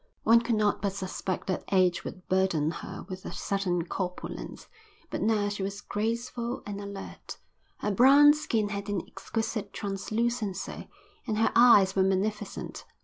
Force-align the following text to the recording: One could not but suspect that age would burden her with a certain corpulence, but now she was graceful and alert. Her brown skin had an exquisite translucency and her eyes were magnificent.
One 0.23 0.41
could 0.41 0.55
not 0.55 0.81
but 0.81 0.93
suspect 0.93 1.45
that 1.45 1.63
age 1.71 2.03
would 2.03 2.27
burden 2.27 2.71
her 2.71 3.05
with 3.07 3.23
a 3.23 3.31
certain 3.31 3.85
corpulence, 3.85 4.67
but 5.11 5.21
now 5.21 5.47
she 5.49 5.61
was 5.61 5.79
graceful 5.79 6.63
and 6.65 6.81
alert. 6.81 7.37
Her 7.81 7.91
brown 7.91 8.33
skin 8.33 8.69
had 8.69 8.89
an 8.89 9.03
exquisite 9.07 9.73
translucency 9.73 10.89
and 11.27 11.37
her 11.37 11.51
eyes 11.55 11.95
were 11.95 12.01
magnificent. 12.01 12.83